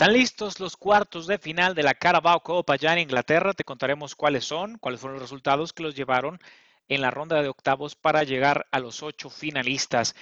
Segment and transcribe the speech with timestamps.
[0.00, 3.52] Están listos los cuartos de final de la Carabao Cup allá en Inglaterra.
[3.52, 6.40] Te contaremos cuáles son, cuáles fueron los resultados que los llevaron
[6.88, 10.14] en la ronda de octavos para llegar a los ocho finalistas.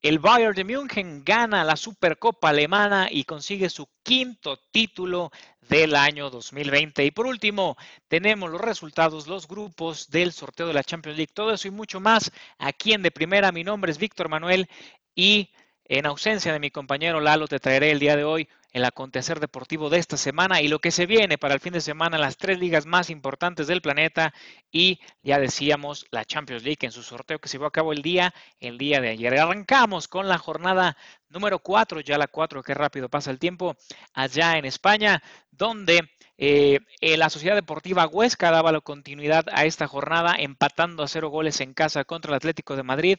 [0.00, 5.30] El Bayern de München gana la Supercopa alemana y consigue su quinto título
[5.68, 7.04] del año 2020.
[7.04, 7.76] Y por último,
[8.08, 11.34] tenemos los resultados, los grupos del sorteo de la Champions League.
[11.34, 13.52] Todo eso y mucho más aquí en De Primera.
[13.52, 14.66] Mi nombre es Víctor Manuel
[15.14, 15.50] y
[15.90, 19.90] en ausencia de mi compañero Lalo te traeré el día de hoy el acontecer deportivo
[19.90, 22.60] de esta semana y lo que se viene para el fin de semana, las tres
[22.60, 24.32] ligas más importantes del planeta
[24.70, 28.02] y ya decíamos la Champions League en su sorteo que se llevó a cabo el
[28.02, 29.36] día, el día de ayer.
[29.36, 30.96] Arrancamos con la jornada
[31.28, 33.74] número 4, ya la 4, qué rápido pasa el tiempo,
[34.14, 40.36] allá en España, donde eh, la Sociedad Deportiva Huesca daba la continuidad a esta jornada,
[40.38, 43.18] empatando a cero goles en casa contra el Atlético de Madrid.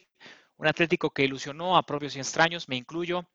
[0.62, 3.26] Un Atlético que ilusionó a propios y extraños, me incluyo,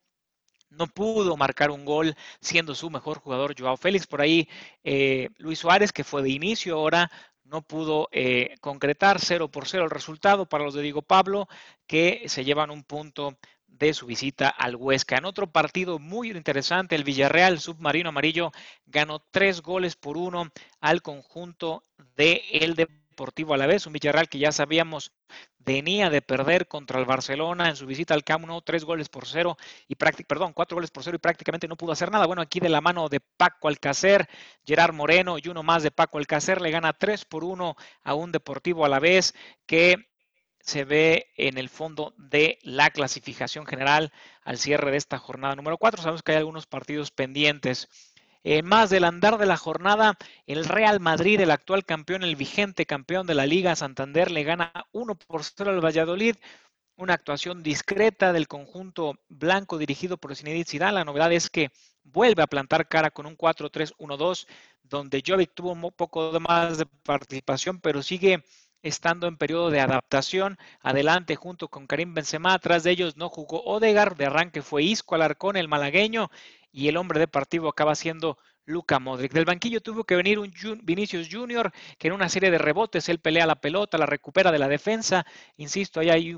[0.70, 4.06] no pudo marcar un gol siendo su mejor jugador Joao Félix.
[4.06, 4.48] Por ahí
[4.82, 7.10] eh, Luis Suárez, que fue de inicio ahora,
[7.44, 11.48] no pudo eh, concretar 0 por 0 el resultado para los de Diego Pablo,
[11.86, 15.18] que se llevan un punto de su visita al Huesca.
[15.18, 18.52] En otro partido muy interesante, el Villarreal Submarino Amarillo
[18.86, 20.50] ganó tres goles por uno
[20.80, 21.82] al conjunto
[22.16, 22.74] de el
[23.18, 25.10] Deportivo Alavés, un Villarreal que ya sabíamos
[25.58, 29.26] venía de perder contra el Barcelona en su visita al Camp Nou, tres goles por
[29.26, 29.56] cero
[29.88, 32.26] y perdón, cuatro goles por cero y prácticamente no pudo hacer nada.
[32.26, 34.28] Bueno, aquí de la mano de Paco Alcácer,
[34.64, 38.30] Gerard Moreno y uno más de Paco Alcácer le gana tres por uno a un
[38.30, 39.34] Deportivo Alavés
[39.66, 39.96] que
[40.60, 45.76] se ve en el fondo de la clasificación general al cierre de esta jornada número
[45.76, 46.00] cuatro.
[46.00, 47.88] Sabemos que hay algunos partidos pendientes.
[48.50, 52.86] En más del andar de la jornada, el Real Madrid, el actual campeón, el vigente
[52.86, 56.34] campeón de la Liga Santander, le gana 1 por 0 al Valladolid.
[56.96, 60.94] Una actuación discreta del conjunto blanco dirigido por Zinedine Zidane.
[60.94, 61.72] La novedad es que
[62.04, 64.46] vuelve a plantar cara con un 4-3-1-2,
[64.82, 68.42] donde Jovic tuvo un poco más de participación, pero sigue
[68.82, 70.56] estando en periodo de adaptación.
[70.80, 72.54] Adelante junto con Karim Benzema.
[72.54, 74.16] Atrás de ellos no jugó Odegar.
[74.16, 76.30] De arranque fue Isco Alarcón, el malagueño
[76.72, 79.32] y el hombre de partido acaba siendo Luca Modric.
[79.32, 80.52] Del banquillo tuvo que venir un
[80.82, 84.58] Vinicius Junior que en una serie de rebotes él pelea la pelota, la recupera de
[84.58, 85.24] la defensa.
[85.56, 86.36] Insisto, ahí hay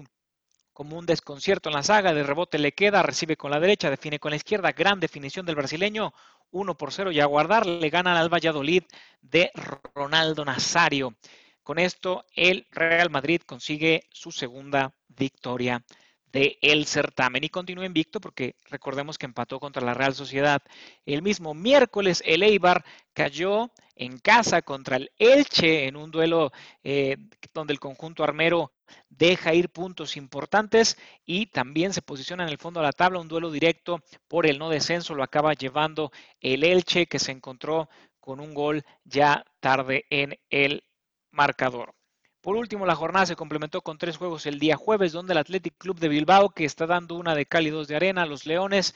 [0.73, 4.19] como un desconcierto en la saga, de rebote le queda, recibe con la derecha, define
[4.19, 6.15] con la izquierda, gran definición del brasileño,
[6.53, 8.85] 1 por 0 y a guardar, le gana al Valladolid
[9.21, 9.51] de
[9.95, 11.17] Ronaldo Nazario.
[11.63, 15.85] Con esto, el Real Madrid consigue su segunda victoria
[16.33, 20.63] de el certamen y continúa invicto porque recordemos que empató contra la Real Sociedad.
[21.05, 26.53] El mismo miércoles el Eibar cayó en casa contra el Elche en un duelo
[26.83, 27.17] eh,
[27.53, 28.73] donde el conjunto armero
[29.09, 30.97] deja ir puntos importantes
[31.27, 34.59] y también se posiciona en el fondo de la tabla un duelo directo por el
[34.59, 37.89] no descenso lo acaba llevando el Elche que se encontró
[38.21, 40.85] con un gol ya tarde en el
[41.31, 41.95] marcador.
[42.41, 45.77] Por último, la jornada se complementó con tres juegos el día jueves, donde el Athletic
[45.77, 48.95] Club de Bilbao, que está dando una de cálidos de arena, los Leones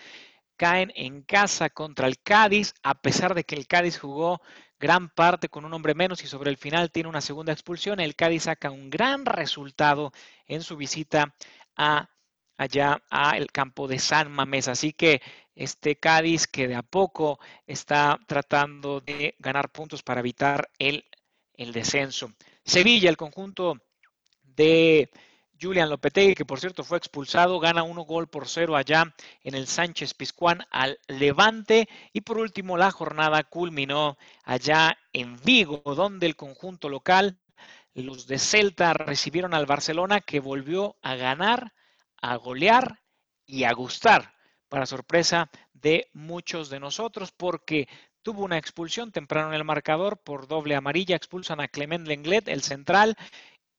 [0.57, 4.41] caen en casa contra el Cádiz, a pesar de que el Cádiz jugó
[4.79, 8.01] gran parte con un hombre menos y sobre el final tiene una segunda expulsión.
[8.01, 10.13] El Cádiz saca un gran resultado
[10.47, 11.35] en su visita
[11.77, 12.09] a
[12.57, 14.69] allá al campo de San Mamés.
[14.69, 15.21] Así que
[15.55, 21.05] este Cádiz que de a poco está tratando de ganar puntos para evitar el
[21.73, 22.33] descenso.
[22.65, 23.77] Sevilla, el conjunto
[24.43, 25.11] de
[25.61, 29.67] Julian Lopetegui, que por cierto fue expulsado, gana uno gol por cero allá en el
[29.67, 31.89] Sánchez Pizjuán al Levante.
[32.13, 37.39] Y por último, la jornada culminó allá en Vigo, donde el conjunto local,
[37.95, 41.73] los de Celta, recibieron al Barcelona, que volvió a ganar,
[42.21, 43.01] a golear
[43.47, 44.35] y a gustar,
[44.69, 47.89] para sorpresa de muchos de nosotros, porque
[48.25, 52.63] tuvo una expulsión temprano en el marcador por doble amarilla, expulsan a Clement Lenglet, el
[52.63, 53.17] central,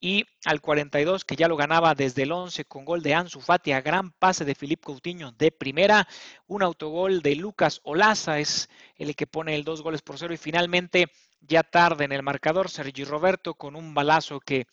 [0.00, 3.72] y al 42 que ya lo ganaba desde el 11 con gol de Ansu Fati
[3.72, 6.06] a gran pase de Filipe Coutinho de primera,
[6.46, 10.36] un autogol de Lucas Olaza es el que pone el dos goles por cero y
[10.36, 11.10] finalmente
[11.40, 14.66] ya tarde en el marcador Sergi Roberto con un balazo que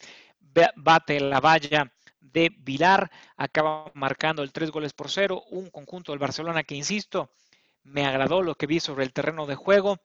[0.75, 6.19] bate la valla de Vilar acaba marcando el tres goles por cero, un conjunto del
[6.19, 7.31] Barcelona que insisto
[7.83, 9.99] me agradó lo que vi sobre el terreno de juego,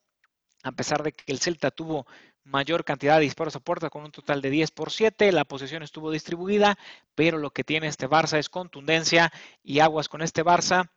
[0.63, 2.07] a pesar de que el Celta tuvo
[2.45, 5.83] mayor cantidad de disparos a puerta con un total de 10 por 7, la posesión
[5.83, 6.79] estuvo distribuida,
[7.15, 9.31] pero lo que tiene este Barça es contundencia
[9.63, 10.91] y aguas con este Barça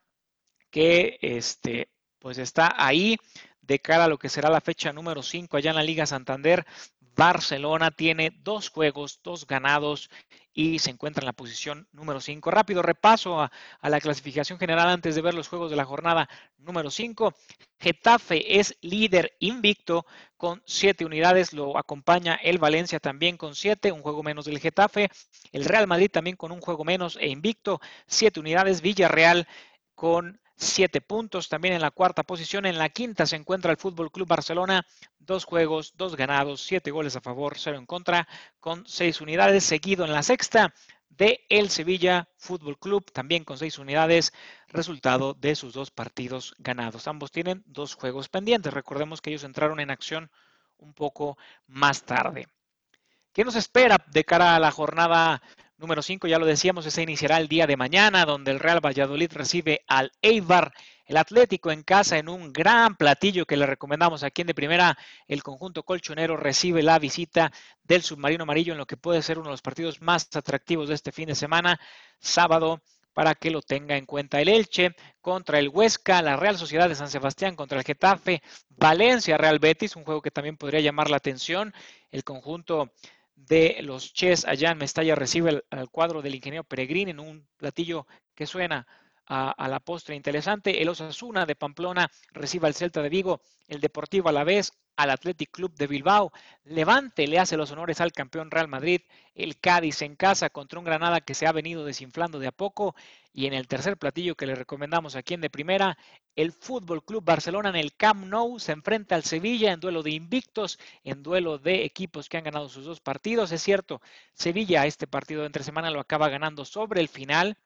[0.69, 1.89] que este,
[2.19, 3.18] pues está ahí
[3.62, 6.66] de cara a lo que será la fecha número 5 allá en la Liga Santander.
[7.16, 10.10] Barcelona tiene dos juegos, dos ganados
[10.53, 12.51] y se encuentra en la posición número 5.
[12.51, 13.51] Rápido repaso a,
[13.81, 17.33] la clasificación general antes de ver los juegos de la jornada número 5.
[17.80, 20.06] Getafe es líder invicto
[20.38, 25.09] con 7 unidades, lo acompaña el Valencia también con 7, un juego menos del Getafe.
[25.51, 28.81] El Real Madrid también con un juego menos e invicto, 7 unidades.
[28.81, 29.48] Villarreal
[29.95, 31.50] con siete puntos.
[31.50, 34.86] También en la cuarta posición, en la quinta se encuentra el Fútbol Club Barcelona,
[35.19, 38.28] dos juegos, dos ganados, siete goles a favor, cero en contra,
[38.60, 39.63] con seis unidades.
[39.63, 40.74] Seguido en la sexta
[41.10, 44.34] de el Sevilla Fútbol Club, también con seis unidades,
[44.68, 47.08] resultado de sus dos partidos ganados.
[47.08, 48.74] Ambos tienen dos juegos pendientes.
[48.74, 50.31] Recordemos que ellos entraron en acción
[50.78, 51.38] un poco
[51.68, 52.48] más tarde.
[53.34, 55.42] ¿Qué nos espera de cara a la jornada
[55.81, 59.31] Número 5, ya lo decíamos, ese iniciará el día de mañana, donde el Real Valladolid
[59.33, 60.72] recibe al Eibar,
[61.07, 64.95] el Atlético en casa en un gran platillo que le recomendamos aquí en de primera.
[65.28, 67.51] El conjunto colchonero recibe la visita
[67.83, 70.94] del submarino amarillo en lo que puede ser uno de los partidos más atractivos de
[70.94, 71.80] este fin de semana,
[72.19, 76.89] sábado para que lo tenga en cuenta el Elche contra el Huesca, la Real Sociedad
[76.89, 81.10] de San Sebastián contra el Getafe, Valencia Real Betis, un juego que también podría llamar
[81.10, 81.74] la atención,
[82.12, 82.92] el conjunto
[83.47, 88.07] de los Chess allá en Mestalla recibe el, cuadro del ingeniero Peregrín en un platillo
[88.35, 88.88] que suena
[89.25, 90.81] a, la postre interesante.
[90.81, 95.09] El Osasuna de Pamplona recibe al Celta de Vigo, el Deportivo a la vez al
[95.09, 96.31] Athletic Club de Bilbao.
[96.63, 99.01] Levante le hace los honores al campeón Real Madrid.
[99.35, 102.95] El Cádiz en casa contra un Granada que se ha venido desinflando de a poco.
[103.33, 105.97] Y en el tercer platillo que le recomendamos aquí en de primera,
[106.35, 110.11] el Fútbol Club Barcelona en el Camp Nou se enfrenta al Sevilla en duelo de
[110.11, 113.51] invictos, en duelo de equipos que han ganado sus dos partidos.
[113.51, 114.01] Es cierto,
[114.33, 117.57] Sevilla este partido de entre semana lo acaba ganando sobre el final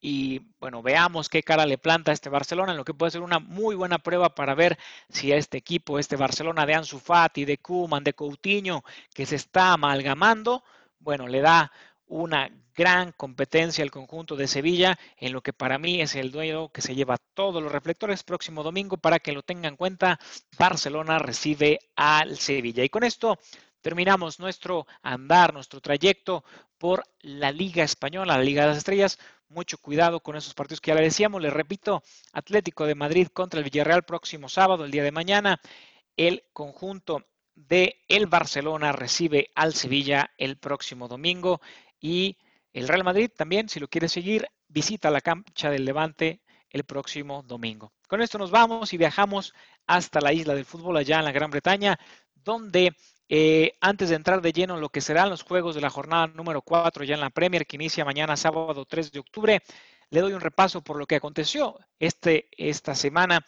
[0.00, 3.38] y bueno, veamos qué cara le planta este Barcelona, en lo que puede ser una
[3.38, 4.78] muy buena prueba para ver
[5.10, 8.82] si este equipo, este Barcelona de Ansu Fati, de Kuman, de Coutinho,
[9.14, 10.64] que se está amalgamando,
[11.00, 11.70] bueno, le da
[12.06, 16.70] una gran competencia al conjunto de Sevilla, en lo que para mí es el dueño
[16.70, 20.18] que se lleva todos los reflectores próximo domingo para que lo tengan en cuenta.
[20.58, 22.82] Barcelona recibe al Sevilla.
[22.82, 23.38] Y con esto
[23.82, 26.42] terminamos nuestro andar, nuestro trayecto
[26.78, 29.18] por la Liga Española, la Liga de las Estrellas
[29.50, 31.42] mucho cuidado con esos partidos que ya le decíamos.
[31.42, 32.02] Les repito,
[32.32, 35.60] Atlético de Madrid contra el Villarreal próximo sábado, el día de mañana.
[36.16, 41.60] El conjunto de el Barcelona recibe al Sevilla el próximo domingo
[42.00, 42.38] y
[42.72, 47.42] el Real Madrid también, si lo quiere seguir, visita la cancha del Levante el próximo
[47.42, 47.92] domingo.
[48.08, 49.52] Con esto nos vamos y viajamos
[49.86, 51.98] hasta la isla del fútbol allá en la Gran Bretaña,
[52.34, 52.94] donde
[53.32, 56.26] eh, antes de entrar de lleno en lo que serán los juegos de la jornada
[56.26, 59.62] número 4 ya en la Premier, que inicia mañana sábado 3 de octubre,
[60.10, 63.46] le doy un repaso por lo que aconteció este, esta semana,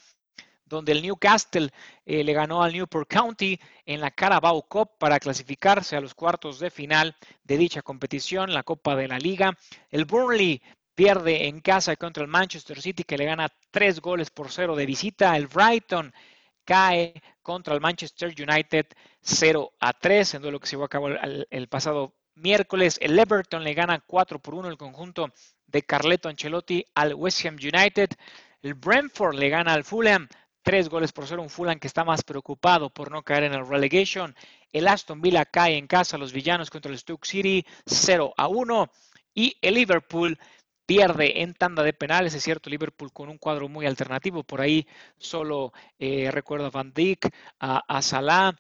[0.67, 1.70] donde el Newcastle
[2.06, 6.61] eh, le ganó al Newport County en la Carabao Cup para clasificarse a los cuartos
[6.61, 9.52] de final de dicha competición, la Copa de la Liga.
[9.90, 10.62] El Burnley
[10.94, 14.87] pierde en casa contra el Manchester City, que le gana tres goles por cero de
[14.87, 15.37] visita.
[15.37, 16.14] El Brighton
[16.64, 18.87] cae contra el Manchester United
[19.22, 22.98] 0 a 3 en duelo que se llevó a cabo el, pasado miércoles.
[23.00, 25.32] El Everton le gana 4 por 1 el conjunto
[25.66, 28.10] de Carleto Ancelotti al West Ham United.
[28.62, 30.28] El Brentford le gana al Fulham
[30.62, 33.66] 3 goles por 0, un Fulham que está más preocupado por no caer en el
[33.66, 34.34] relegation.
[34.72, 38.48] El Aston Villa cae en casa a los villanos contra el Stoke City 0 a
[38.48, 38.90] 1
[39.34, 40.38] y el Liverpool
[40.86, 42.34] pierde en tanda de penales.
[42.34, 44.44] Es cierto, Liverpool con un cuadro muy alternativo.
[44.44, 44.86] Por ahí
[45.19, 48.55] solo eh, recuerdo a Van Dijk, a, Salah,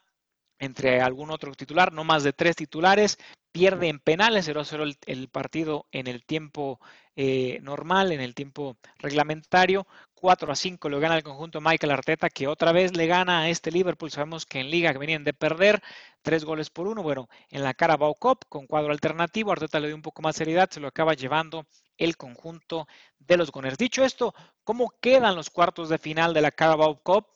[0.62, 3.18] entre algún otro titular, no más de tres titulares.
[3.50, 6.78] Pierde en penales 0 a 0 el, partido en el tiempo
[7.16, 9.88] eh, normal, en el tiempo reglamentario.
[10.14, 13.48] 4 a 5 lo gana el conjunto Michael Arteta, que otra vez le gana a
[13.48, 14.12] este Liverpool.
[14.12, 15.82] Sabemos que en Liga venían de perder,
[16.22, 17.02] tres goles por uno.
[17.02, 20.70] Bueno, en la Carabao Cup, con cuadro alternativo, Arteta le dio un poco más seriedad,
[20.70, 21.66] se lo acaba llevando
[21.98, 22.86] el conjunto
[23.18, 23.78] de los Gunners.
[23.78, 27.26] Dicho esto, ¿cómo quedan los cuartos de final de la Carabao Cup?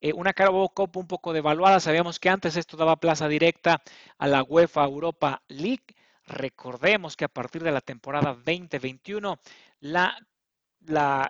[0.00, 1.80] Eh, una Carabao un poco devaluada.
[1.80, 3.82] Sabíamos que antes esto daba plaza directa
[4.18, 5.94] a la UEFA Europa League.
[6.26, 9.38] Recordemos que a partir de la temporada 2021,
[9.80, 10.16] la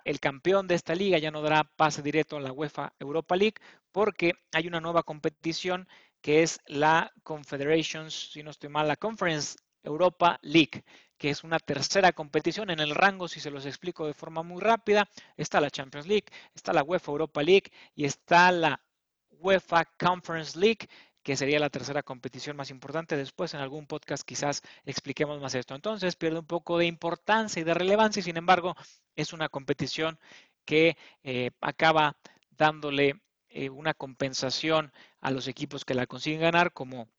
[0.05, 3.55] el campeón de esta liga ya no dará pase directo a la UEFA Europa League
[3.91, 5.87] porque hay una nueva competición
[6.21, 10.83] que es la Confederations, si no estoy mal, la Conference Europa League,
[11.19, 14.61] que es una tercera competición en el rango, si se los explico de forma muy
[14.61, 15.07] rápida,
[15.37, 18.81] está la Champions League, está la UEFA Europa League y está la
[19.31, 20.87] UEFA Conference League,
[21.21, 23.17] que sería la tercera competición más importante.
[23.17, 25.75] Después en algún podcast quizás expliquemos más esto.
[25.75, 28.75] Entonces pierde un poco de importancia y de relevancia y sin embargo
[29.15, 30.17] es una competición
[30.65, 32.15] que eh, acaba
[32.51, 37.09] dándole eh, una compensación a los equipos que la consiguen ganar como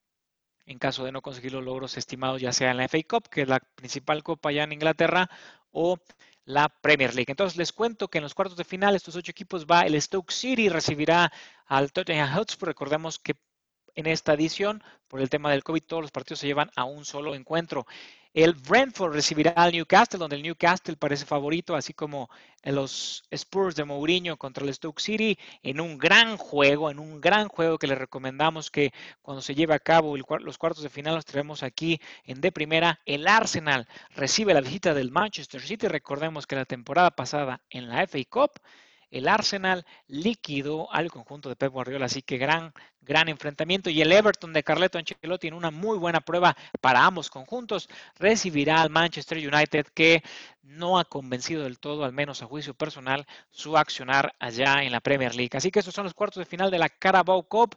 [0.66, 3.42] en caso de no conseguir los logros estimados, ya sea en la FA Cup, que
[3.42, 5.28] es la principal copa ya en Inglaterra,
[5.72, 5.98] o
[6.44, 7.30] la Premier League.
[7.30, 10.32] Entonces les cuento que en los cuartos de final estos ocho equipos va el Stoke
[10.32, 11.32] City recibirá
[11.66, 12.68] al Tottenham Hotspur.
[12.68, 13.34] Recordemos que
[13.94, 17.04] en esta edición, por el tema del COVID, todos los partidos se llevan a un
[17.04, 17.86] solo encuentro.
[18.32, 22.30] El Brentford recibirá al Newcastle, donde el Newcastle parece favorito, así como
[22.62, 27.48] los Spurs de Mourinho contra el Stoke City, en un gran juego, en un gran
[27.48, 31.24] juego que les recomendamos que cuando se lleve a cabo los cuartos de final los
[31.24, 33.00] traemos aquí en de primera.
[33.04, 35.88] El Arsenal recibe la visita del Manchester City.
[35.88, 38.52] Recordemos que la temporada pasada en la FA Cup
[39.10, 43.90] el Arsenal liquidó al conjunto de Pep Guardiola, así que gran, gran enfrentamiento.
[43.90, 47.88] Y el Everton de Carleto Ancelotti en una muy buena prueba para ambos conjuntos
[48.18, 50.22] recibirá al Manchester United que
[50.62, 55.00] no ha convencido del todo, al menos a juicio personal, su accionar allá en la
[55.00, 55.56] Premier League.
[55.56, 57.76] Así que estos son los cuartos de final de la Carabao Cup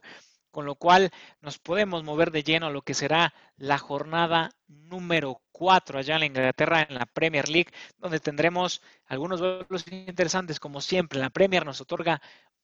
[0.54, 1.10] con lo cual
[1.40, 6.20] nos podemos mover de lleno a lo que será la jornada número 4 allá en
[6.20, 11.20] la Inglaterra en la Premier League, donde tendremos algunos duelos interesantes como siempre.
[11.20, 12.20] La Premier nos otorga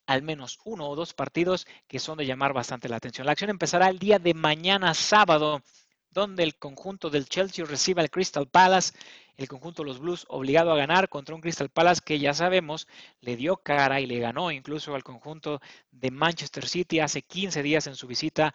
[0.06, 3.26] al menos uno o dos partidos que son de llamar bastante la atención.
[3.26, 5.62] La acción empezará el día de mañana sábado
[6.10, 8.92] donde el conjunto del Chelsea recibe al Crystal Palace,
[9.36, 12.88] el conjunto de los Blues obligado a ganar contra un Crystal Palace que ya sabemos
[13.20, 15.60] le dio cara y le ganó incluso al conjunto
[15.92, 18.52] de Manchester City hace 15 días en su visita,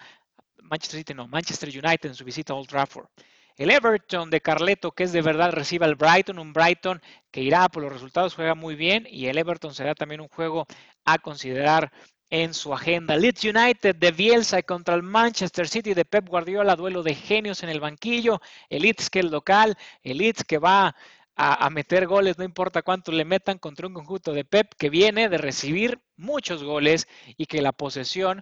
[0.61, 3.07] Manchester City no, Manchester United en su visita a Old Trafford.
[3.57, 7.69] El Everton de Carleto, que es de verdad, recibe al Brighton, un Brighton que irá
[7.69, 10.65] por los resultados, juega muy bien y el Everton será también un juego
[11.05, 11.91] a considerar
[12.29, 13.15] en su agenda.
[13.15, 17.69] Leeds United de Bielsa contra el Manchester City de Pep Guardiola, duelo de genios en
[17.69, 18.41] el banquillo.
[18.69, 20.95] El Leeds que es local, el Leeds que va
[21.37, 24.89] a, a, meter goles, no importa cuánto le metan, contra un conjunto de Pep que
[24.89, 27.07] viene de recibir muchos goles
[27.37, 28.41] y que la posesión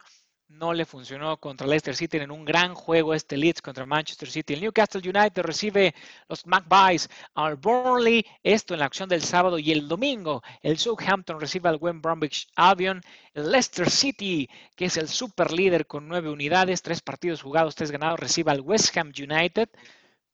[0.53, 4.53] no le funcionó contra Leicester City en un gran juego este Leeds contra Manchester City.
[4.53, 5.93] El Newcastle United recibe
[6.29, 10.43] los Magpies al Burnley, esto en la acción del sábado y el domingo.
[10.61, 13.01] El Southampton recibe al West Bromwich Albion.
[13.33, 17.91] El Leicester City, que es el super líder con nueve unidades, tres partidos jugados, tres
[17.91, 19.69] ganados, recibe al West Ham United.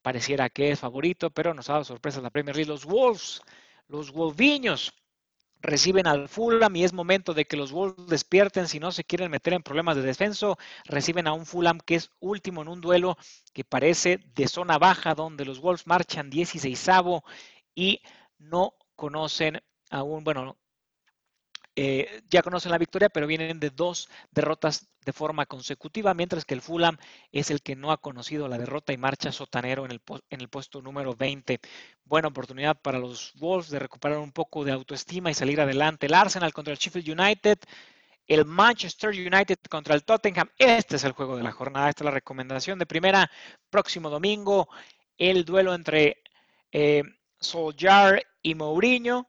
[0.02, 2.70] Pareciera que es favorito, pero nos ha dado sorpresas la Premier League.
[2.70, 3.42] Los Wolves,
[3.88, 4.94] los Wolviños
[5.62, 9.32] reciben al Fulham y es momento de que los Wolves despierten si no se quieren
[9.32, 10.58] meter en problemas de descenso.
[10.86, 13.18] Reciben a un Fulham que es último en un duelo
[13.54, 16.90] que parece de zona baja donde los Wolves marchan 16
[17.76, 18.02] y
[18.38, 20.59] no conocen aún, bueno,
[21.82, 26.54] eh, ya conocen la victoria, pero vienen de dos derrotas de forma consecutiva, mientras que
[26.54, 26.98] el Fulham
[27.32, 30.50] es el que no ha conocido la derrota y marcha sotanero en el, en el
[30.50, 31.62] puesto número 20.
[32.04, 36.08] Buena oportunidad para los Wolves de recuperar un poco de autoestima y salir adelante.
[36.08, 37.60] El Arsenal contra el Sheffield United.
[38.28, 40.50] El Manchester United contra el Tottenham.
[40.58, 41.88] Este es el juego de la jornada.
[41.88, 43.32] Esta es la recomendación de primera.
[43.70, 44.68] Próximo domingo,
[45.18, 46.24] el duelo entre
[46.74, 47.04] eh,
[47.40, 49.29] Soljar y Mourinho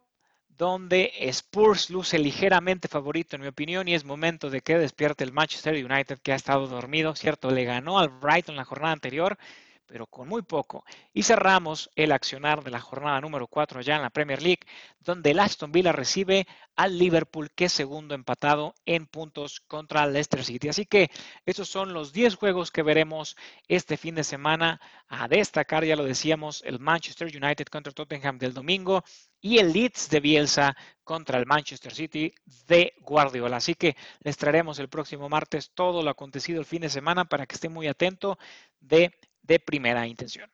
[0.61, 5.33] donde Spurs luce ligeramente favorito en mi opinión y es momento de que despierte el
[5.33, 7.50] Manchester United que ha estado dormido, ¿cierto?
[7.50, 9.38] Le ganó al Brighton la jornada anterior,
[9.90, 10.85] pero con muy poco.
[11.12, 14.61] Y cerramos el accionar de la jornada número 4 ya en la Premier League,
[15.00, 20.12] donde el Aston Villa recibe al Liverpool, que es segundo empatado en puntos contra el
[20.12, 20.68] Leicester City.
[20.68, 21.11] Así que
[21.44, 24.80] esos son los 10 juegos que veremos este fin de semana.
[25.09, 29.02] A destacar, ya lo decíamos, el Manchester United contra Tottenham del domingo
[29.40, 32.32] y el Leeds de Bielsa contra el Manchester City
[32.68, 33.56] de Guardiola.
[33.56, 37.44] Así que les traeremos el próximo martes todo lo acontecido el fin de semana para
[37.47, 38.38] que esté muy atento
[38.78, 40.50] de de primera intención.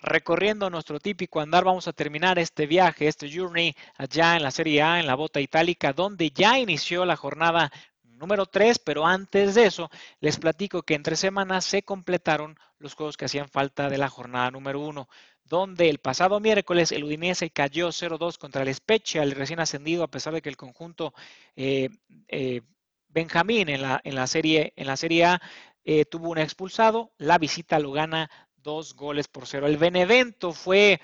[0.00, 4.80] Recorriendo nuestro típico andar, vamos a terminar este viaje, este journey allá en la Serie
[4.80, 7.72] A, en la bota itálica, donde ya inició la jornada
[8.04, 9.90] número 3, pero antes de eso
[10.20, 14.50] les platico que entre semanas se completaron los juegos que hacían falta de la jornada
[14.52, 15.08] número 1,
[15.44, 20.10] donde el pasado miércoles el Udinese cayó 0-2 contra el Spezia, el recién ascendido, a
[20.10, 21.12] pesar de que el conjunto
[21.56, 21.88] eh,
[22.28, 22.60] eh,
[23.08, 25.42] Benjamín en la, en la, serie, en la Serie A
[25.90, 29.66] eh, tuvo un expulsado, la visita lo gana dos goles por cero.
[29.66, 31.00] El Benevento fue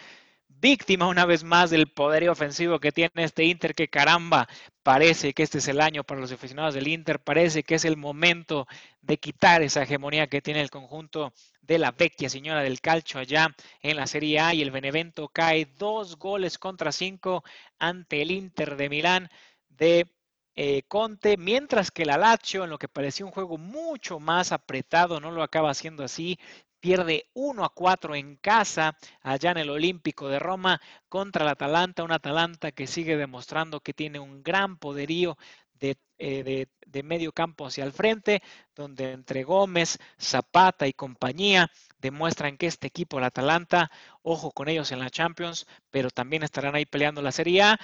[0.46, 4.46] víctima una vez más del poder ofensivo que tiene este Inter, que caramba,
[4.82, 7.96] parece que este es el año para los aficionados del Inter, parece que es el
[7.96, 8.66] momento
[9.00, 13.56] de quitar esa hegemonía que tiene el conjunto de la vecchia señora del calcio allá
[13.80, 17.42] en la Serie A y el Benevento cae dos goles contra cinco
[17.78, 19.30] ante el Inter de Milán
[19.70, 20.06] de
[20.56, 25.20] eh, Conte, mientras que la Lazio, en lo que parecía un juego mucho más apretado,
[25.20, 26.38] no lo acaba haciendo así,
[26.80, 32.04] pierde 1 a 4 en casa allá en el Olímpico de Roma contra el Atalanta,
[32.04, 35.38] un Atalanta que sigue demostrando que tiene un gran poderío
[35.72, 38.42] de, de, medio campo hacia el frente,
[38.74, 43.90] donde entre Gómez, Zapata y compañía demuestran que este equipo, el Atalanta,
[44.22, 47.80] ojo con ellos en la Champions, pero también estarán ahí peleando la Serie A.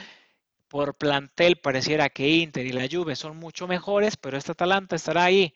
[0.71, 5.25] Por plantel pareciera que Inter y la Juve son mucho mejores, pero este Atalanta estará
[5.25, 5.53] ahí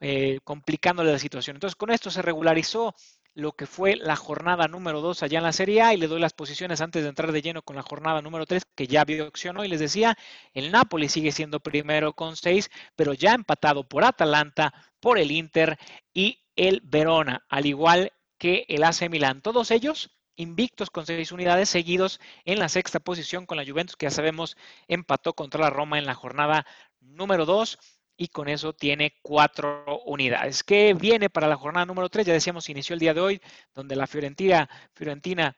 [0.00, 1.54] eh, complicándole la situación.
[1.56, 2.92] Entonces con esto se regularizó
[3.34, 6.18] lo que fue la jornada número 2 allá en la Serie A y le doy
[6.18, 9.28] las posiciones antes de entrar de lleno con la jornada número 3 que ya vio
[9.28, 10.18] opción y les decía,
[10.54, 15.78] el Napoli sigue siendo primero con 6, pero ya empatado por Atalanta, por el Inter
[16.12, 19.40] y el Verona, al igual que el AC Milán.
[19.40, 24.06] Todos ellos invictos con 6 unidades seguidos en la sexta posición con la Juventus que
[24.06, 26.64] ya sabemos empató contra la Roma en la jornada
[27.00, 27.78] número 2
[28.16, 30.64] y con eso tiene cuatro unidades.
[30.64, 32.26] ¿Qué viene para la jornada número tres?
[32.26, 33.40] Ya decíamos, inició el día de hoy,
[33.72, 35.56] donde la Fiorentina, Fiorentina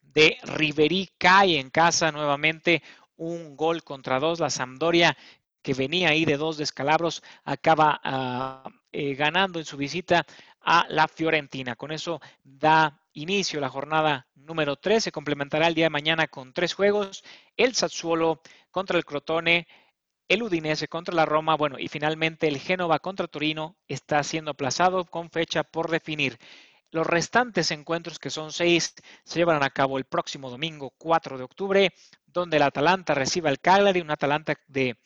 [0.00, 2.82] de Riverí cae en casa nuevamente
[3.16, 4.40] un gol contra dos.
[4.40, 5.16] La Sampdoria,
[5.60, 10.24] que venía ahí de dos descalabros, acaba ah, eh, ganando en su visita
[10.62, 11.76] a la Fiorentina.
[11.76, 15.04] Con eso da inicio la jornada número tres.
[15.04, 17.24] Se complementará el día de mañana con tres juegos.
[17.56, 19.66] El Sassuolo contra el Crotone,
[20.28, 25.04] el Udinese contra la Roma, bueno, y finalmente el Génova contra Torino está siendo aplazado
[25.04, 26.38] con fecha por definir.
[26.90, 31.44] Los restantes encuentros, que son seis, se llevarán a cabo el próximo domingo 4 de
[31.44, 31.94] octubre,
[32.26, 34.98] donde el Atalanta recibe al Cagliari, un Atalanta de,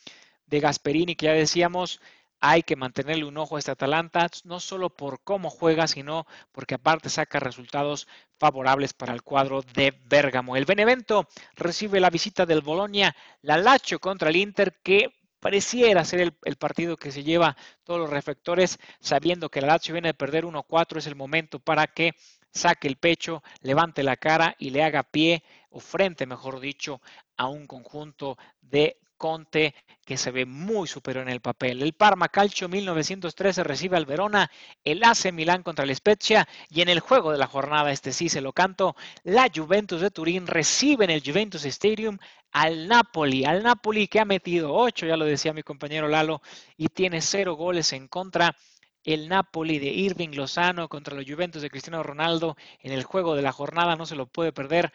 [0.46, 2.00] de Gasperini que ya decíamos,
[2.40, 6.74] hay que mantenerle un ojo a este Atalanta, no solo por cómo juega, sino porque
[6.74, 8.06] aparte saca resultados
[8.38, 10.56] favorables para el cuadro de Bérgamo.
[10.56, 16.34] El Benevento recibe la visita del Bolonia, la Lacho contra el Inter, que pareciera ser
[16.42, 20.44] el, partido que se lleva todos los reflectores, sabiendo que la Lazio viene de perder
[20.44, 22.14] 1-4, es el momento para que
[22.50, 27.00] saque el pecho, levante la cara y le haga pie o frente, mejor dicho,
[27.36, 31.82] a un conjunto de Conte, que se ve muy superior en el papel.
[31.82, 34.50] El Parma Calcio 1913 recibe al Verona,
[34.84, 38.28] el AC Milán contra el Spezia y en el juego de la jornada, este sí
[38.28, 38.94] se lo canto,
[39.24, 42.18] la Juventus de Turín recibe en el Juventus Stadium
[42.52, 46.40] al Napoli, al Napoli que ha metido 8, ya lo decía mi compañero Lalo,
[46.76, 48.56] y tiene 0 goles en contra.
[49.04, 53.42] El Napoli de Irving Lozano contra los Juventus de Cristiano Ronaldo en el juego de
[53.42, 54.92] la jornada, no se lo puede perder.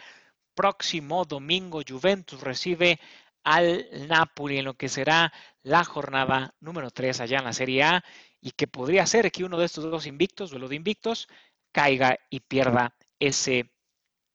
[0.54, 3.00] Próximo domingo, Juventus recibe
[3.44, 8.04] al Napoli en lo que será la jornada número 3 allá en la Serie A
[8.40, 11.28] y que podría ser que uno de estos dos invictos, duelo de invictos,
[11.72, 13.72] caiga y pierda ese,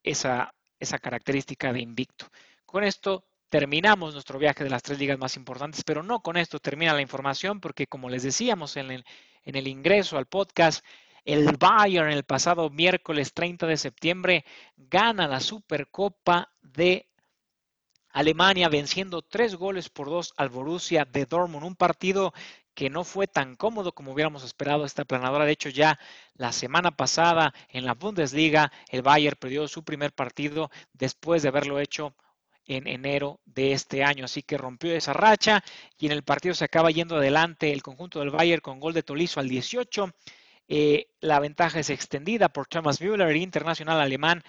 [0.02, 2.28] esa, esa característica de invicto.
[2.64, 6.58] Con esto terminamos nuestro viaje de las tres ligas más importantes, pero no con esto
[6.58, 9.04] termina la información porque como les decíamos en el,
[9.44, 10.84] en el ingreso al podcast,
[11.24, 14.44] el Bayern el pasado miércoles 30 de septiembre
[14.76, 17.08] gana la Supercopa de
[18.16, 22.32] Alemania venciendo tres goles por dos al Borussia de Dortmund, un partido
[22.72, 25.44] que no fue tan cómodo como hubiéramos esperado esta planadora.
[25.44, 25.98] De hecho, ya
[26.32, 31.78] la semana pasada en la Bundesliga, el Bayern perdió su primer partido después de haberlo
[31.78, 32.14] hecho
[32.64, 34.24] en enero de este año.
[34.24, 35.62] Así que rompió esa racha
[35.98, 39.02] y en el partido se acaba yendo adelante el conjunto del Bayern con gol de
[39.02, 40.10] Tolizo al 18.
[40.68, 44.42] Eh, la ventaja es extendida por Thomas Müller, internacional alemán,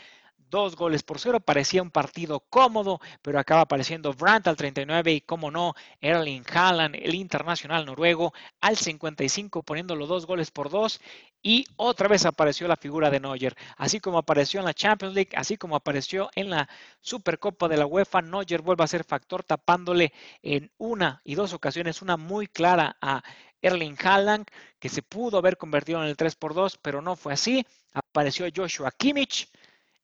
[0.50, 1.40] dos goles por cero.
[1.40, 6.96] Parecía un partido cómodo, pero acaba apareciendo Brandt al 39 y, como no, Erling Haaland,
[6.96, 11.00] el internacional noruego, al 55, poniéndolo dos goles por dos.
[11.42, 13.56] Y otra vez apareció la figura de Neuer.
[13.78, 16.68] Así como apareció en la Champions League, así como apareció en la
[17.02, 22.02] Supercopa de la UEFA, Neuer vuelve a ser factor tapándole en una y dos ocasiones,
[22.02, 23.24] una muy clara a
[23.62, 24.46] Erling Haaland,
[24.80, 27.66] que se pudo haber convertido en el 3 por 2, pero no fue así.
[27.94, 29.50] Apareció Joshua Kimmich,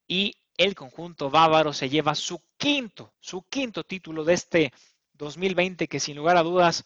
[0.08, 4.74] y el conjunto bávaro se lleva su quinto, su quinto título de este
[5.14, 6.86] 2020 que sin lugar a dudas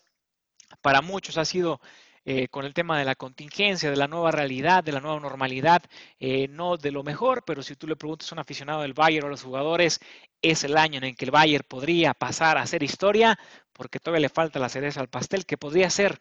[0.82, 1.80] para muchos ha sido
[2.30, 5.82] eh, con el tema de la contingencia, de la nueva realidad, de la nueva normalidad,
[6.20, 9.24] eh, no de lo mejor, pero si tú le preguntas a un aficionado del Bayern
[9.24, 10.02] o a los jugadores,
[10.42, 13.40] es el año en el que el Bayern podría pasar a hacer historia,
[13.72, 16.20] porque todavía le falta la cereza al pastel, que podría ser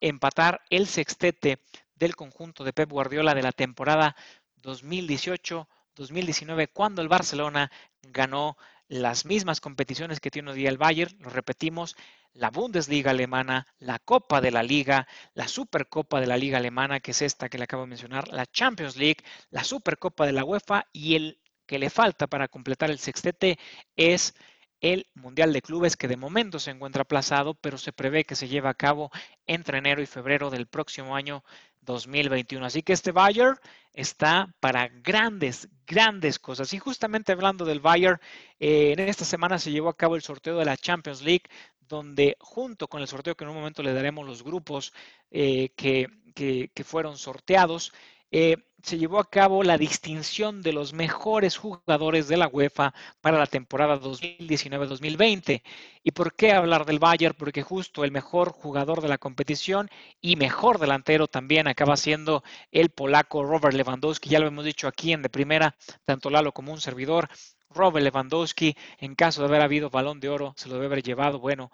[0.00, 1.58] empatar el sextete
[1.94, 4.16] del conjunto de Pep Guardiola de la temporada
[4.56, 7.70] 2018 2019 cuando el Barcelona
[8.02, 8.56] ganó
[8.88, 11.96] las mismas competiciones que tiene hoy día el Bayern, lo repetimos,
[12.34, 17.12] la Bundesliga alemana, la Copa de la Liga, la Supercopa de la Liga alemana, que
[17.12, 20.86] es esta que le acabo de mencionar, la Champions League, la Supercopa de la UEFA
[20.92, 23.58] y el que le falta para completar el sextete
[23.96, 24.34] es
[24.82, 28.48] el Mundial de Clubes que de momento se encuentra aplazado, pero se prevé que se
[28.48, 29.10] lleve a cabo
[29.46, 31.42] entre enero y febrero del próximo año
[31.82, 32.66] 2021.
[32.66, 33.58] Así que este Bayern
[33.94, 36.72] está para grandes, grandes cosas.
[36.72, 38.20] Y justamente hablando del Bayern,
[38.58, 41.44] eh, en esta semana se llevó a cabo el sorteo de la Champions League,
[41.80, 44.92] donde junto con el sorteo que en un momento le daremos los grupos
[45.30, 47.92] eh, que, que, fueron sorteados,
[48.32, 53.38] eh, se llevó a cabo la distinción de los mejores jugadores de la UEFA para
[53.38, 55.62] la temporada 2019-2020.
[56.02, 57.36] ¿Y por qué hablar del Bayern?
[57.38, 59.88] Porque justo el mejor jugador de la competición
[60.20, 62.42] y mejor delantero también acaba siendo
[62.72, 64.28] el polaco Robert Lewandowski.
[64.28, 67.28] Ya lo hemos dicho aquí en de primera, tanto Lalo como un servidor.
[67.70, 71.38] Robert Lewandowski, en caso de haber habido balón de oro, se lo debe haber llevado.
[71.38, 71.70] Bueno,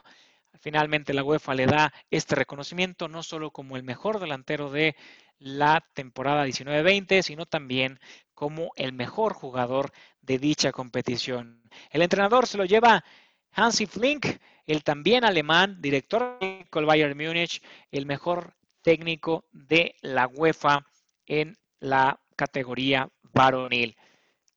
[0.60, 4.96] finalmente la UEFA le da este reconocimiento no solo como el mejor delantero de
[5.38, 8.00] la temporada 19-20, sino también
[8.34, 11.62] como el mejor jugador de dicha competición.
[11.90, 13.04] El entrenador se lo lleva
[13.52, 14.26] Hansi Flink,
[14.66, 20.86] el también alemán, director del Bayern Múnich, el mejor técnico de la UEFA
[21.26, 23.96] en la categoría varonil.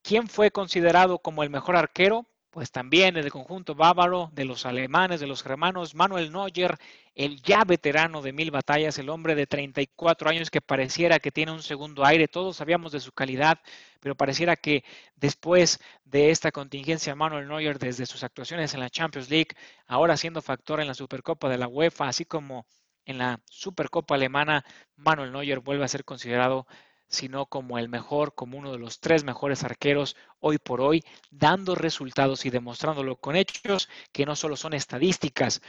[0.02, 2.26] ¿Quién fue considerado como el mejor arquero?
[2.52, 6.76] Pues también el conjunto bávaro de los alemanes, de los germanos, Manuel Neuer,
[7.14, 11.50] el ya veterano de mil batallas, el hombre de 34 años que pareciera que tiene
[11.50, 13.58] un segundo aire, todos sabíamos de su calidad,
[14.00, 14.84] pero pareciera que
[15.16, 20.42] después de esta contingencia, Manuel Neuer, desde sus actuaciones en la Champions League, ahora siendo
[20.42, 22.66] factor en la Supercopa de la UEFA, así como
[23.06, 24.62] en la Supercopa alemana,
[24.96, 26.66] Manuel Neuer vuelve a ser considerado
[27.12, 31.74] sino como el mejor, como uno de los tres mejores arqueros hoy por hoy, dando
[31.74, 35.60] resultados y demostrándolo con hechos que no solo son estadísticas.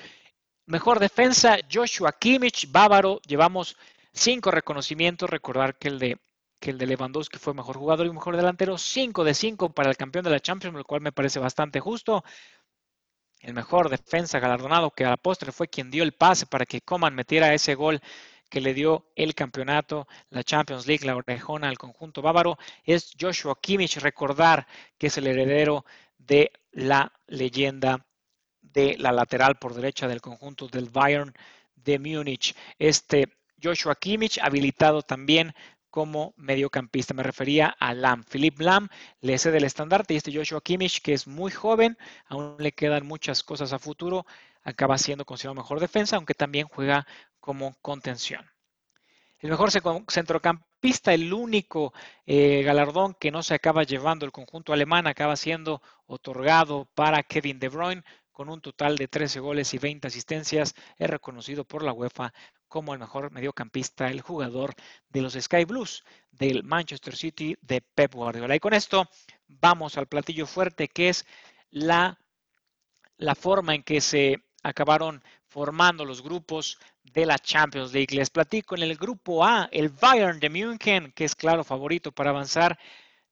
[0.66, 3.76] Mejor defensa, Joshua Kimmich, bávaro, llevamos
[4.14, 6.18] cinco reconocimientos, recordar que el de
[6.62, 9.98] que el de Lewandowski fue mejor jugador y mejor delantero, cinco de cinco para el
[9.98, 12.24] campeón de la Champions, lo cual me parece bastante justo.
[13.42, 16.80] El mejor defensa galardonado que a la postre fue quien dio el pase para que
[16.80, 18.00] Coman metiera ese gol
[18.54, 23.58] que le dio el campeonato, la Champions League, la orejona al conjunto bávaro, es Joshua
[23.60, 23.98] Kimmich.
[23.98, 24.68] Recordar
[25.00, 25.86] que es el heredero
[26.20, 28.06] de la leyenda
[28.62, 31.34] de la lateral por derecha del conjunto del Bayern
[31.76, 32.56] de Múnich.
[32.78, 33.28] Este
[33.60, 35.56] Joshua Kimmich, habilitado también
[35.90, 37.16] como mediocampista.
[37.16, 38.24] Me refería a Lam.
[38.24, 38.88] Philip Lam
[39.22, 43.08] le cede el estandarte y este Joshua Kimmich, que es muy joven, aún le quedan
[43.08, 44.28] muchas cosas a futuro,
[44.64, 47.06] acaba siendo considerado mejor defensa, aunque también juega
[47.40, 48.50] como contención.
[49.40, 51.94] El mejor centrocampista, el único
[52.26, 57.60] eh, galardón que no se acaba llevando el conjunto alemán, acaba siendo otorgado para Kevin
[57.60, 60.76] De Bruyne con un total de 13 goles y 20 asistencias.
[60.98, 62.34] Es reconocido por la UEFA
[62.70, 64.76] como el mejor mediocampista, el jugador
[65.10, 68.56] de los Sky Blues del Manchester City de Pep Guardiola.
[68.56, 69.10] Y con esto
[69.48, 71.26] vamos al platillo fuerte que es
[71.70, 72.18] la,
[73.18, 78.16] la forma en que se acabaron formando los grupos de la Champions League.
[78.16, 82.32] Les platico en el grupo A, el Bayern de München, que es claro favorito para
[82.32, 82.80] avanzar,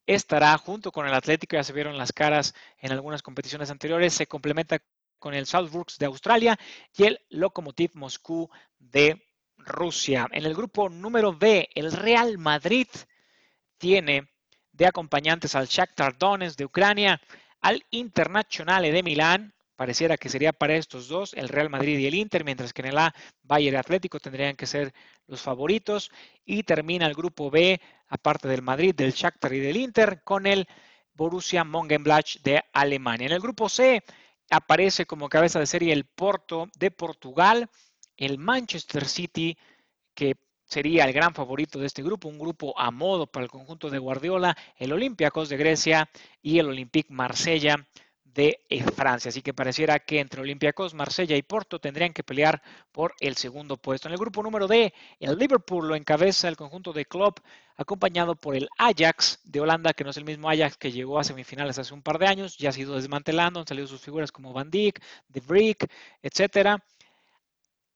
[0.05, 4.27] estará junto con el Atlético, ya se vieron las caras en algunas competiciones anteriores, se
[4.27, 4.79] complementa
[5.17, 6.59] con el Salzburg de Australia
[6.95, 9.23] y el Lokomotiv Moscú de
[9.57, 10.27] Rusia.
[10.31, 12.87] En el grupo número B, el Real Madrid
[13.77, 14.27] tiene
[14.71, 17.21] de acompañantes al Shakhtar Donetsk de Ucrania,
[17.61, 22.13] al Internazionale de Milán, pareciera que sería para estos dos, el Real Madrid y el
[22.13, 24.93] Inter, mientras que en el A, Bayern Atlético tendrían que ser
[25.25, 26.11] los favoritos.
[26.45, 30.67] Y termina el grupo B, aparte del Madrid, del Shakhtar y del Inter, con el
[31.15, 33.25] Borussia Mönchengladbach de Alemania.
[33.25, 34.03] En el grupo C
[34.51, 37.67] aparece como cabeza de serie el Porto de Portugal,
[38.17, 39.57] el Manchester City,
[40.13, 43.89] que sería el gran favorito de este grupo, un grupo a modo para el conjunto
[43.89, 46.07] de Guardiola, el Olympiacos de Grecia
[46.39, 47.87] y el Olympique Marsella
[48.33, 49.29] de eh, Francia.
[49.29, 53.77] Así que pareciera que entre Olympiacos, Marsella y Porto tendrían que pelear por el segundo
[53.77, 54.07] puesto.
[54.07, 57.39] En el grupo número D, el Liverpool lo encabeza el conjunto de Klopp,
[57.77, 61.23] acompañado por el Ajax de Holanda, que no es el mismo Ajax que llegó a
[61.23, 64.53] semifinales hace un par de años, ya ha sido desmantelando, han salido sus figuras como
[64.53, 65.87] Van Dijk, De Vrick,
[66.21, 66.83] etcétera.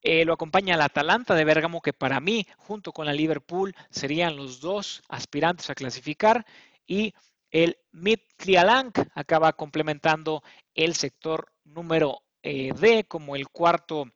[0.02, 4.36] Eh, lo acompaña el Atalanta de Bérgamo, que para mí, junto con la Liverpool, serían
[4.36, 6.46] los dos aspirantes a clasificar.
[6.86, 7.12] Y
[7.50, 10.42] el Midtjylland acaba complementando
[10.74, 14.06] el sector número eh, D como el cuarto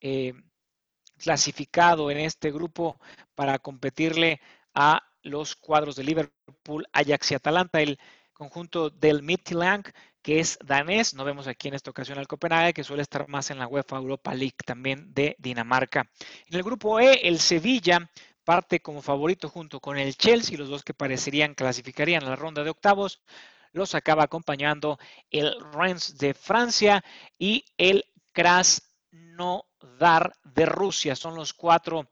[0.00, 0.34] eh,
[1.18, 2.98] clasificado en este grupo
[3.34, 4.40] para competirle
[4.74, 7.80] a los cuadros de Liverpool, Ajax y Atalanta.
[7.80, 7.98] El
[8.32, 9.86] conjunto del Midtjylland,
[10.22, 13.50] que es danés, no vemos aquí en esta ocasión al Copenhague, que suele estar más
[13.50, 16.10] en la UEFA Europa League también de Dinamarca.
[16.46, 18.10] En el grupo E, el Sevilla
[18.44, 22.70] parte como favorito junto con el Chelsea, los dos que parecerían clasificarían la ronda de
[22.70, 23.22] octavos.
[23.72, 24.98] Los acaba acompañando
[25.30, 27.04] el Rennes de Francia
[27.38, 31.16] y el Krasnodar de Rusia.
[31.16, 32.08] Son los cuatro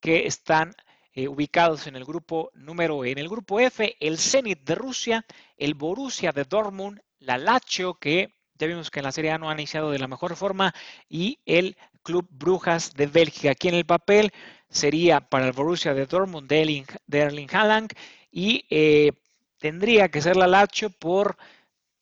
[0.00, 0.74] que están
[1.12, 3.04] eh, ubicados en el grupo número.
[3.04, 5.24] En el grupo F, el Zenit de Rusia,
[5.56, 9.50] el Borussia de Dortmund, la Lazio que ya vimos que en la Serie A no
[9.50, 10.74] ha iniciado de la mejor forma
[11.08, 13.50] y el Club Brujas de Bélgica.
[13.50, 14.32] Aquí en el papel
[14.68, 16.62] sería para el Borussia de Dortmund de
[17.10, 17.92] Erling, Haaland
[18.30, 19.12] y eh,
[19.58, 21.36] tendría que ser la Lazio por,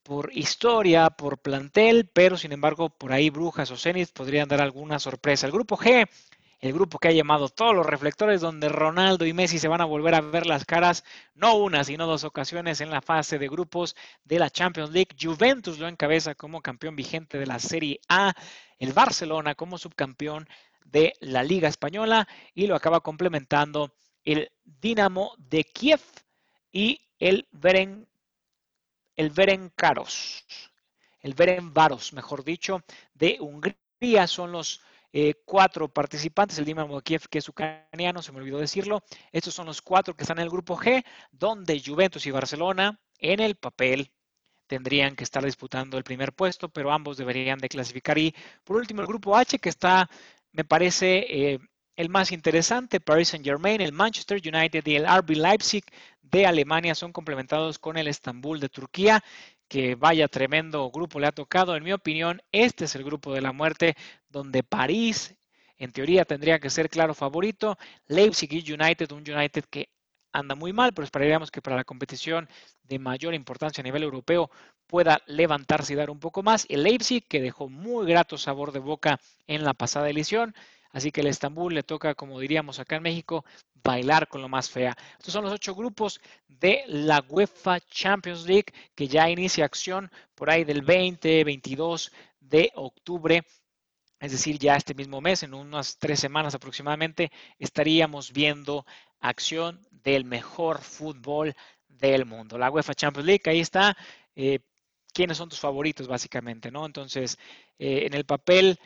[0.03, 4.99] por historia, por plantel, pero sin embargo por ahí Brujas o Zenit podrían dar alguna
[4.99, 5.47] sorpresa.
[5.47, 6.09] El grupo G
[6.65, 9.85] el grupo que ha llamado todos los reflectores, donde Ronaldo y Messi se van a
[9.85, 13.95] volver a ver las caras, no una, sino dos ocasiones en la fase de grupos
[14.25, 15.15] de la Champions League.
[15.21, 18.33] Juventus lo encabeza como campeón vigente de la Serie A,
[18.79, 20.49] el Barcelona como subcampeón
[20.85, 26.01] de la Liga Española y lo acaba complementando el Dinamo de Kiev
[26.73, 28.07] y el Beren,
[29.17, 30.47] el Berencaros,
[31.21, 32.83] el Berenvaros, mejor dicho,
[33.15, 34.27] de Hungría.
[34.27, 34.81] Son los
[35.13, 39.03] eh, cuatro participantes, el Dinamo Kiev, que es ucraniano, se me olvidó decirlo.
[39.33, 43.41] Estos son los cuatro que están en el grupo G, donde Juventus y Barcelona en
[43.41, 44.11] el papel
[44.67, 48.19] tendrían que estar disputando el primer puesto, pero ambos deberían de clasificar.
[48.19, 50.09] Y por último, el grupo H, que está,
[50.55, 51.59] me parece, eh,
[51.97, 55.85] el más interesante, Paris Saint Germain, el Manchester United y el RB Leipzig
[56.23, 59.23] de Alemania son complementados con el Estambul de Turquía
[59.69, 61.75] que vaya tremendo grupo le ha tocado.
[61.77, 63.97] En mi opinión, este es el grupo de la muerte
[64.29, 65.35] donde París,
[65.77, 67.77] en teoría, tendría que ser claro favorito.
[68.07, 69.89] Leipzig y United, un United que
[70.35, 72.49] anda muy mal, pero esperaríamos que para la competición
[72.83, 74.51] de mayor importancia a nivel europeo
[74.87, 76.67] pueda levantarse y dar un poco más.
[76.69, 80.55] El Leipzig, que dejó muy grato sabor de boca en la pasada edición.
[80.91, 83.45] Así que el Estambul le toca, como diríamos acá en México,
[83.83, 84.97] bailar con lo más fea.
[85.19, 90.51] Estos son los ocho grupos de la UEFA Champions League que ya inicia acción por
[90.51, 93.43] ahí del 20, 22 de octubre.
[94.21, 98.87] Es decir, ya este mismo mes, en unas tres semanas aproximadamente, estaríamos viendo
[99.25, 101.55] acción del mejor fútbol
[101.89, 102.59] del mundo.
[102.59, 103.97] La UEFA Champions League, ahí está.
[104.37, 104.61] Eh,
[105.13, 106.71] ¿Quiénes son tus favoritos, básicamente?
[106.71, 106.85] ¿no?
[106.85, 107.39] Entonces,
[107.79, 108.79] eh, en el papel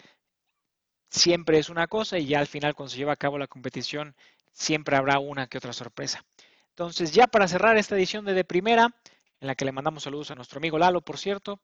[1.11, 4.15] siempre es una cosa y ya al final cuando se lleva a cabo la competición
[4.53, 6.25] siempre habrá una que otra sorpresa.
[6.71, 8.95] Entonces ya para cerrar esta edición de De Primera,
[9.41, 11.61] en la que le mandamos saludos a nuestro amigo Lalo, por cierto,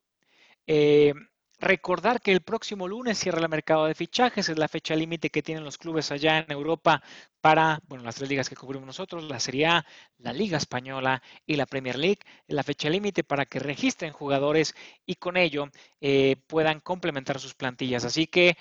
[0.67, 1.13] eh,
[1.59, 5.43] recordar que el próximo lunes cierra el mercado de fichajes, es la fecha límite que
[5.43, 7.01] tienen los clubes allá en Europa
[7.41, 9.85] para, bueno, las tres ligas que cubrimos nosotros, la Serie A,
[10.17, 15.15] la Liga Española y la Premier League, la fecha límite para que registren jugadores y
[15.15, 15.69] con ello
[16.01, 18.05] eh, puedan complementar sus plantillas.
[18.05, 18.57] Así que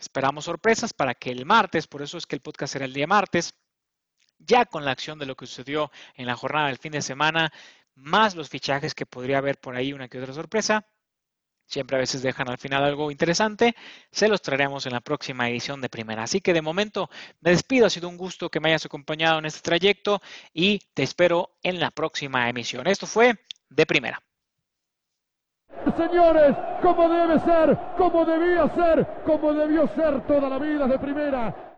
[0.00, 3.06] Esperamos sorpresas para que el martes, por eso es que el podcast será el día
[3.06, 3.54] martes,
[4.38, 7.52] ya con la acción de lo que sucedió en la jornada del fin de semana,
[7.94, 10.86] más los fichajes que podría haber por ahí una que otra sorpresa.
[11.70, 13.76] Siempre a veces dejan al final algo interesante.
[14.10, 16.24] Se los traeremos en la próxima edición de primera.
[16.24, 17.08] Así que de momento
[17.40, 17.86] me despido.
[17.86, 20.20] Ha sido un gusto que me hayas acompañado en este trayecto
[20.52, 22.88] y te espero en la próxima emisión.
[22.88, 23.36] Esto fue
[23.68, 24.20] de primera.
[25.96, 31.54] Señores, como debe ser, como debía ser, como debió ser toda la vida de primera.